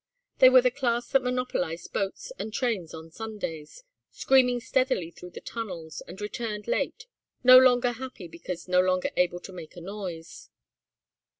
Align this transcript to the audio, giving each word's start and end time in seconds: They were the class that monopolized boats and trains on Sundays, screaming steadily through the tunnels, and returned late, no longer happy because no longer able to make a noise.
They 0.39 0.49
were 0.49 0.63
the 0.63 0.71
class 0.71 1.09
that 1.11 1.21
monopolized 1.21 1.93
boats 1.93 2.31
and 2.39 2.51
trains 2.51 2.91
on 2.91 3.11
Sundays, 3.11 3.83
screaming 4.11 4.59
steadily 4.59 5.11
through 5.11 5.29
the 5.29 5.41
tunnels, 5.41 6.01
and 6.07 6.19
returned 6.19 6.67
late, 6.67 7.05
no 7.43 7.59
longer 7.59 7.91
happy 7.91 8.27
because 8.27 8.67
no 8.67 8.79
longer 8.79 9.11
able 9.15 9.39
to 9.41 9.53
make 9.53 9.75
a 9.75 9.81
noise. 9.81 10.49